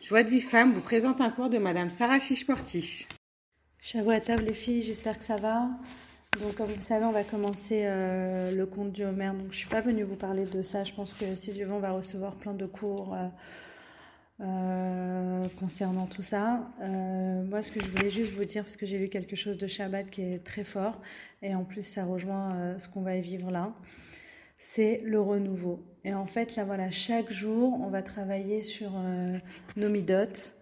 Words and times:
Joie 0.00 0.22
de 0.22 0.28
vie 0.28 0.40
femme 0.40 0.70
vous 0.72 0.80
présente 0.80 1.20
un 1.20 1.28
cours 1.28 1.50
de 1.50 1.58
Madame 1.58 1.90
Sarah 1.90 2.20
Chichportiche. 2.20 3.08
Chavou 3.80 4.10
à 4.10 4.20
table 4.20 4.44
les 4.44 4.54
filles, 4.54 4.84
j'espère 4.84 5.18
que 5.18 5.24
ça 5.24 5.38
va. 5.38 5.70
Donc 6.40 6.54
comme 6.54 6.70
vous 6.70 6.80
savez, 6.80 7.04
on 7.04 7.10
va 7.10 7.24
commencer 7.24 7.82
euh, 7.84 8.52
le 8.52 8.64
conte 8.64 8.92
du 8.92 9.04
Homer. 9.04 9.32
Donc 9.34 9.48
je 9.50 9.56
suis 9.56 9.68
pas 9.68 9.80
venue 9.80 10.04
vous 10.04 10.14
parler 10.14 10.44
de 10.44 10.62
ça. 10.62 10.84
Je 10.84 10.92
pense 10.92 11.14
que 11.14 11.34
si 11.34 11.50
Dieu 11.50 11.66
veut, 11.66 11.72
on 11.72 11.80
va 11.80 11.90
recevoir 11.90 12.36
plein 12.36 12.54
de 12.54 12.64
cours 12.64 13.12
euh, 13.12 13.26
euh, 14.40 15.48
concernant 15.58 16.06
tout 16.06 16.22
ça. 16.22 16.70
moi, 16.78 17.60
ce 17.60 17.72
que 17.72 17.82
je 17.82 17.88
voulais 17.88 18.10
juste 18.10 18.32
vous 18.34 18.44
dire, 18.44 18.62
parce 18.62 18.76
que 18.76 18.86
j'ai 18.86 18.98
lu 18.98 19.08
quelque 19.08 19.34
chose 19.34 19.58
de 19.58 19.66
Shabbat 19.66 20.08
qui 20.10 20.22
est 20.22 20.44
très 20.44 20.62
fort, 20.62 21.02
et 21.42 21.56
en 21.56 21.64
plus 21.64 21.82
ça 21.82 22.04
rejoint 22.04 22.78
ce 22.78 22.86
qu'on 22.86 23.02
va 23.02 23.16
y 23.16 23.20
vivre 23.20 23.50
là 23.50 23.74
c'est 24.58 25.00
le 25.04 25.20
renouveau. 25.20 25.80
Et 26.04 26.14
en 26.14 26.26
fait, 26.26 26.56
là, 26.56 26.64
voilà, 26.64 26.90
chaque 26.90 27.32
jour, 27.32 27.78
on 27.80 27.88
va 27.88 28.02
travailler 28.02 28.62
sur 28.62 28.90
euh, 28.96 29.38
nos 29.76 29.88
midotes 29.88 30.54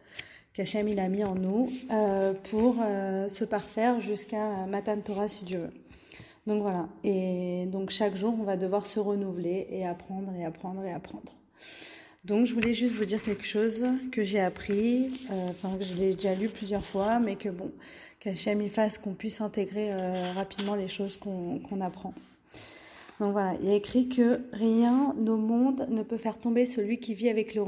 qu'Hachem 0.54 0.88
il 0.88 0.98
a 1.00 1.08
mis 1.08 1.22
en 1.22 1.34
nous 1.34 1.70
euh, 1.90 2.32
pour 2.50 2.76
euh, 2.80 3.28
se 3.28 3.44
parfaire 3.44 4.00
jusqu'à 4.00 4.66
Matan 4.66 5.00
Torah 5.00 5.28
si 5.28 5.44
Dieu 5.44 5.58
veut. 5.58 5.72
Donc 6.46 6.62
voilà. 6.62 6.88
Et 7.04 7.66
donc 7.66 7.90
chaque 7.90 8.16
jour, 8.16 8.34
on 8.38 8.44
va 8.44 8.56
devoir 8.56 8.86
se 8.86 8.98
renouveler 8.98 9.66
et 9.70 9.86
apprendre 9.86 10.32
et 10.34 10.44
apprendre 10.44 10.82
et 10.84 10.92
apprendre. 10.92 11.32
Donc 12.24 12.46
je 12.46 12.54
voulais 12.54 12.72
juste 12.72 12.94
vous 12.94 13.04
dire 13.04 13.22
quelque 13.22 13.44
chose 13.44 13.84
que 14.12 14.24
j'ai 14.24 14.40
appris, 14.40 15.10
enfin 15.30 15.76
que 15.76 15.84
je 15.84 15.94
l'ai 15.94 16.14
déjà 16.14 16.34
lu 16.34 16.48
plusieurs 16.48 16.84
fois, 16.84 17.20
mais 17.20 17.36
que 17.36 17.50
bon, 17.50 17.70
qu'Hachem 18.18 18.62
il 18.62 18.70
fasse 18.70 18.98
qu'on 18.98 19.14
puisse 19.14 19.40
intégrer 19.40 19.92
rapidement 20.34 20.74
les 20.74 20.88
choses 20.88 21.16
qu'on 21.16 21.80
apprend. 21.80 22.14
Donc 23.18 23.32
voilà, 23.32 23.54
il 23.62 23.68
y 23.68 23.72
a 23.72 23.74
écrit 23.74 24.08
que 24.08 24.42
rien 24.52 25.14
au 25.18 25.36
monde 25.36 25.86
ne 25.88 26.02
peut 26.02 26.18
faire 26.18 26.38
tomber 26.38 26.66
celui 26.66 26.98
qui 26.98 27.14
vit 27.14 27.30
avec 27.30 27.54
le 27.54 27.62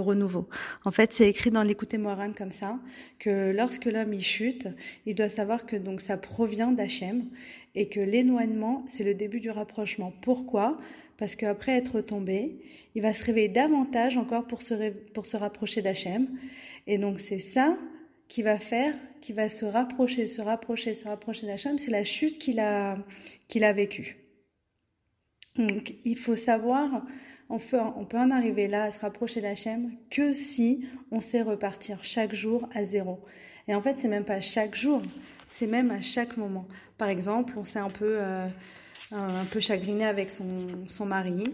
renouveau. 0.00 0.48
En 0.84 0.90
fait, 0.90 1.12
c'est 1.12 1.28
écrit 1.28 1.50
dans 1.50 1.62
l'écouté 1.62 1.98
Moran 1.98 2.32
comme 2.32 2.52
ça, 2.52 2.78
que 3.18 3.52
lorsque 3.52 3.84
l'homme 3.84 4.14
y 4.14 4.22
chute, 4.22 4.66
il 5.04 5.14
doit 5.14 5.28
savoir 5.28 5.66
que 5.66 5.76
donc 5.76 6.00
ça 6.00 6.16
provient 6.16 6.72
d'Hachem 6.72 7.26
et 7.74 7.88
que 7.88 8.00
l'éloignement, 8.00 8.86
c'est 8.88 9.04
le 9.04 9.12
début 9.14 9.40
du 9.40 9.50
rapprochement. 9.50 10.12
Pourquoi? 10.22 10.78
Parce 11.18 11.36
qu'après 11.36 11.72
être 11.72 12.00
tombé, 12.00 12.58
il 12.94 13.02
va 13.02 13.12
se 13.12 13.24
réveiller 13.24 13.48
davantage 13.48 14.16
encore 14.16 14.46
pour 14.46 14.62
se, 14.62 14.90
pour 15.12 15.26
se 15.26 15.36
rapprocher 15.36 15.82
d'Hachem. 15.82 16.28
Et 16.86 16.96
donc 16.96 17.20
c'est 17.20 17.40
ça 17.40 17.76
qui 18.28 18.42
va 18.42 18.58
faire, 18.58 18.94
qui 19.20 19.34
va 19.34 19.50
se 19.50 19.66
rapprocher, 19.66 20.26
se 20.26 20.40
rapprocher, 20.40 20.94
se 20.94 21.06
rapprocher 21.06 21.46
d'Hachem, 21.46 21.76
c'est 21.76 21.90
la 21.90 22.04
chute 22.04 22.38
qu'il 22.38 22.58
a, 22.58 22.96
qu'il 23.48 23.64
a 23.64 23.74
vécue. 23.74 24.16
Donc, 25.56 25.94
il 26.04 26.16
faut 26.16 26.36
savoir, 26.36 27.02
on 27.48 27.58
peut, 27.58 27.78
en 27.78 28.30
arriver 28.30 28.68
là, 28.68 28.84
à 28.84 28.90
se 28.90 29.00
rapprocher 29.00 29.40
d'Hachem, 29.40 29.92
que 30.10 30.32
si 30.32 30.86
on 31.10 31.20
sait 31.20 31.42
repartir 31.42 31.98
chaque 32.02 32.34
jour 32.34 32.68
à 32.74 32.84
zéro. 32.84 33.24
Et 33.66 33.74
en 33.74 33.82
fait, 33.82 33.98
c'est 33.98 34.08
même 34.08 34.24
pas 34.24 34.40
chaque 34.40 34.74
jour, 34.74 35.02
c'est 35.48 35.66
même 35.66 35.90
à 35.90 36.00
chaque 36.00 36.36
moment. 36.36 36.66
Par 36.96 37.08
exemple, 37.08 37.54
on 37.56 37.64
s'est 37.64 37.78
un 37.78 37.88
peu, 37.88 38.18
euh, 38.20 38.46
un 39.12 39.44
peu 39.44 39.60
chagriné 39.60 40.04
avec 40.06 40.30
son, 40.30 40.66
son 40.86 41.06
mari. 41.06 41.44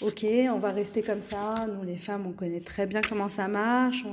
Ok, 0.00 0.26
on 0.50 0.58
va 0.58 0.70
rester 0.70 1.02
comme 1.02 1.22
ça. 1.22 1.66
Nous, 1.68 1.84
les 1.84 1.96
femmes, 1.96 2.26
on 2.26 2.32
connaît 2.32 2.60
très 2.60 2.86
bien 2.86 3.00
comment 3.00 3.28
ça 3.28 3.48
marche. 3.48 4.04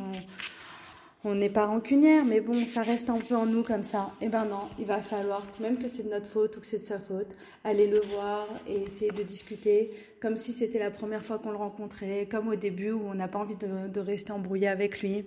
On 1.23 1.36
n'est 1.36 1.50
pas 1.50 1.67
rancunière, 1.67 2.25
mais 2.25 2.41
bon, 2.41 2.66
ça 2.66 2.81
reste 2.81 3.09
un 3.09 3.19
peu 3.19 3.36
en 3.36 3.45
nous 3.45 3.64
comme 3.64 3.83
ça. 3.83 4.11
Eh 4.22 4.30
ben 4.30 4.45
non, 4.45 4.64
il 4.80 4.86
va 4.86 5.02
falloir, 5.02 5.45
même 5.59 5.78
que 5.78 5.88
c'est 5.88 6.03
de 6.03 6.09
notre 6.09 6.25
faute 6.25 6.58
ou 6.58 6.59
que 6.59 6.66
c'est 6.66 6.80
de 6.80 6.83
sa 6.83 7.00
faute, 7.00 7.36
aller 7.63 7.86
le 7.86 8.00
voir 8.00 8.47
et 8.67 8.81
essayer 8.83 9.11
de 9.11 9.22
discuter 9.22 9.91
comme 10.19 10.38
si 10.38 10.52
c'était 10.52 10.80
la 10.80 10.89
première 10.89 11.23
fois 11.23 11.38
qu'on 11.38 11.52
le 11.52 11.58
rencontrait, 11.58 12.28
comme 12.30 12.47
au 12.47 12.55
début 12.55 12.91
où 12.91 13.02
on 13.08 13.13
n'a 13.13 13.28
pas 13.28 13.39
envie 13.39 13.55
de, 13.55 14.00
rester 14.00 14.31
embrouillé 14.31 14.67
avec 14.67 15.02
lui. 15.02 15.25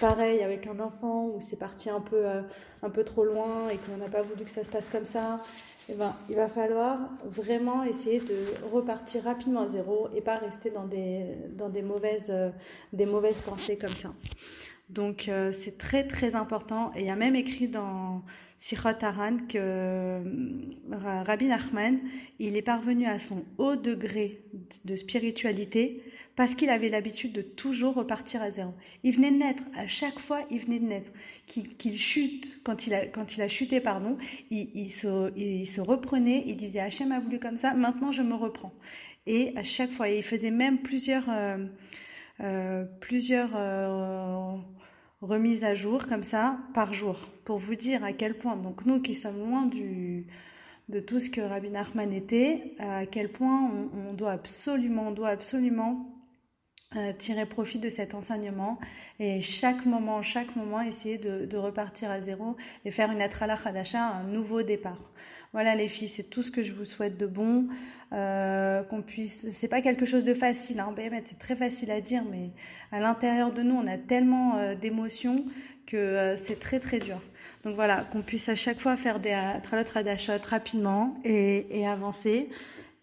Pareil 0.00 0.42
avec 0.42 0.66
un 0.66 0.78
enfant 0.78 1.26
où 1.26 1.40
c'est 1.40 1.58
parti 1.58 1.90
un 1.90 2.00
peu, 2.00 2.24
euh, 2.26 2.42
un 2.82 2.90
peu 2.90 3.02
trop 3.02 3.24
loin 3.24 3.68
et 3.68 3.78
qu'on 3.78 3.96
n'a 3.96 4.08
pas 4.08 4.22
voulu 4.22 4.44
que 4.44 4.50
ça 4.50 4.62
se 4.62 4.70
passe 4.70 4.88
comme 4.88 5.04
ça. 5.04 5.40
Eh 5.88 5.94
ben, 5.94 6.14
il 6.28 6.36
va 6.36 6.48
falloir 6.48 6.98
vraiment 7.24 7.82
essayer 7.82 8.20
de 8.20 8.46
repartir 8.72 9.24
rapidement 9.24 9.62
à 9.62 9.68
zéro 9.68 10.08
et 10.14 10.20
pas 10.20 10.36
rester 10.36 10.70
dans 10.70 10.86
des, 10.86 11.36
dans 11.56 11.68
des 11.68 11.82
mauvaises, 11.82 12.30
euh, 12.30 12.50
des 12.92 13.06
mauvaises 13.06 13.40
pensées 13.40 13.76
comme 13.76 13.94
ça. 13.94 14.12
Donc 14.92 15.28
euh, 15.28 15.52
c'est 15.52 15.78
très 15.78 16.06
très 16.06 16.34
important. 16.34 16.92
Et 16.94 17.00
il 17.00 17.06
y 17.06 17.10
a 17.10 17.16
même 17.16 17.34
écrit 17.34 17.68
dans 17.68 18.22
Sirot 18.58 18.90
Aran 19.00 19.38
que 19.48 19.58
euh, 19.58 20.22
Rabbi 20.90 21.46
Nachman, 21.46 21.98
il 22.38 22.56
est 22.56 22.62
parvenu 22.62 23.06
à 23.06 23.18
son 23.18 23.44
haut 23.56 23.76
degré 23.76 24.42
de 24.84 24.96
spiritualité 24.96 26.02
parce 26.36 26.54
qu'il 26.54 26.68
avait 26.70 26.90
l'habitude 26.90 27.32
de 27.32 27.42
toujours 27.42 27.94
repartir 27.94 28.42
à 28.42 28.50
zéro. 28.50 28.74
Il 29.02 29.16
venait 29.16 29.30
de 29.30 29.36
naître, 29.36 29.62
à 29.76 29.86
chaque 29.86 30.18
fois 30.18 30.40
il 30.50 30.60
venait 30.60 30.78
de 30.78 30.86
naître. 30.86 31.10
Qu'il 31.46 31.98
chute, 31.98 32.60
quand 32.62 32.86
il, 32.86 32.94
a, 32.94 33.06
quand 33.06 33.36
il 33.36 33.42
a 33.42 33.48
chuté, 33.48 33.80
pardon, 33.80 34.16
il, 34.50 34.92
se, 34.92 35.36
il 35.36 35.68
se 35.68 35.80
reprenait, 35.80 36.44
il 36.46 36.56
disait 36.56 36.80
Hachem 36.80 37.12
a 37.12 37.20
voulu 37.20 37.38
comme 37.38 37.56
ça, 37.56 37.74
maintenant 37.74 38.12
je 38.12 38.22
me 38.22 38.34
reprends. 38.34 38.72
Et 39.26 39.52
à 39.56 39.62
chaque 39.62 39.90
fois, 39.90 40.08
il 40.10 40.22
faisait 40.22 40.50
même 40.50 40.78
plusieurs... 40.78 41.24
Euh, 42.40 42.84
plusieurs 43.00 43.50
remise 45.22 45.64
à 45.64 45.74
jour 45.74 46.06
comme 46.06 46.24
ça 46.24 46.58
par 46.74 46.92
jour 46.92 47.16
pour 47.44 47.58
vous 47.58 47.76
dire 47.76 48.04
à 48.04 48.12
quel 48.12 48.36
point, 48.36 48.56
donc 48.56 48.84
nous 48.84 49.00
qui 49.00 49.14
sommes 49.14 49.38
loin 49.38 49.66
du, 49.66 50.26
de 50.88 51.00
tout 51.00 51.20
ce 51.20 51.30
que 51.30 51.40
Rabbi 51.40 51.70
Nachman 51.70 52.12
était, 52.12 52.74
à 52.78 53.06
quel 53.06 53.30
point 53.30 53.70
on, 54.08 54.12
doit 54.12 54.32
absolument, 54.32 55.08
on 55.08 55.12
doit 55.12 55.30
absolument 55.30 56.11
euh, 56.96 57.12
tirer 57.12 57.46
profit 57.46 57.78
de 57.78 57.88
cet 57.88 58.14
enseignement 58.14 58.78
et 59.18 59.40
chaque 59.40 59.86
moment, 59.86 60.22
chaque 60.22 60.56
moment 60.56 60.80
essayer 60.80 61.18
de, 61.18 61.56
repartir 61.56 62.10
à 62.10 62.20
zéro 62.20 62.56
et 62.84 62.90
faire 62.90 63.10
une 63.12 63.22
atrala 63.22 63.56
khadasha, 63.56 64.02
un 64.02 64.24
nouveau 64.24 64.62
départ. 64.62 65.12
Voilà 65.52 65.76
les 65.76 65.88
filles, 65.88 66.08
c'est 66.08 66.24
tout 66.24 66.42
ce 66.42 66.50
que 66.50 66.62
je 66.62 66.72
vous 66.72 66.86
souhaite 66.86 67.18
de 67.18 67.26
bon, 67.26 67.68
euh, 68.12 68.82
qu'on 68.84 69.02
puisse. 69.02 69.48
C'est 69.50 69.68
pas 69.68 69.82
quelque 69.82 70.06
chose 70.06 70.24
de 70.24 70.34
facile, 70.34 70.80
hein, 70.80 70.94
c'est 71.26 71.38
très 71.38 71.56
facile 71.56 71.90
à 71.90 72.00
dire, 72.00 72.24
mais 72.30 72.50
à 72.90 73.00
l'intérieur 73.00 73.52
de 73.52 73.62
nous, 73.62 73.74
on 73.74 73.86
a 73.86 73.98
tellement 73.98 74.56
euh, 74.56 74.74
d'émotions 74.74 75.44
que 75.86 75.96
euh, 75.96 76.36
c'est 76.38 76.58
très 76.58 76.80
très 76.80 76.98
dur. 76.98 77.20
Donc 77.64 77.74
voilà, 77.74 78.06
qu'on 78.10 78.22
puisse 78.22 78.48
à 78.48 78.54
chaque 78.54 78.80
fois 78.80 78.96
faire 78.96 79.20
des 79.20 79.32
atralot 79.32 79.84
khadasha 79.84 80.38
rapidement 80.38 81.14
et, 81.24 81.86
avancer 81.86 82.48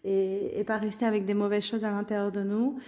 et 0.04 0.64
pas 0.66 0.76
rester 0.76 1.06
avec 1.06 1.24
des 1.24 1.34
mauvaises 1.34 1.64
choses 1.64 1.84
à 1.84 1.90
l'intérieur 1.90 2.32
de 2.32 2.42
nous. 2.42 2.78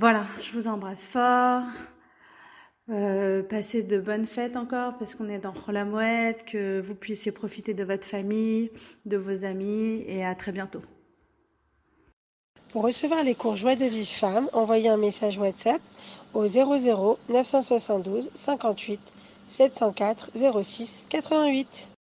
Voilà, 0.00 0.26
je 0.40 0.52
vous 0.52 0.68
embrasse 0.68 1.04
fort. 1.04 1.64
Euh, 2.88 3.42
passez 3.42 3.82
de 3.82 3.98
bonnes 3.98 4.28
fêtes 4.28 4.54
encore 4.54 4.96
parce 4.96 5.16
qu'on 5.16 5.28
est 5.28 5.40
dans 5.40 5.52
la 5.66 5.84
mouette, 5.84 6.44
que 6.44 6.80
vous 6.80 6.94
puissiez 6.94 7.32
profiter 7.32 7.74
de 7.74 7.82
votre 7.82 8.06
famille, 8.06 8.70
de 9.06 9.16
vos 9.16 9.44
amis 9.44 10.04
et 10.06 10.24
à 10.24 10.36
très 10.36 10.52
bientôt. 10.52 10.82
Pour 12.70 12.84
recevoir 12.84 13.24
les 13.24 13.34
cours 13.34 13.56
Joie 13.56 13.74
de 13.74 13.86
vie 13.86 14.06
femme, 14.06 14.48
envoyez 14.52 14.88
un 14.88 14.98
message 14.98 15.36
WhatsApp 15.36 15.82
au 16.32 16.46
00 16.46 17.18
972 17.28 18.30
58 18.34 19.00
704 19.48 20.30
06 20.62 21.06
88. 21.08 21.97